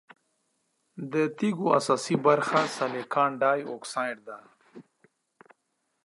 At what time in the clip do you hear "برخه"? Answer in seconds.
2.25-2.59